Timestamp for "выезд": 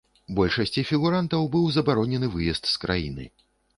2.37-2.63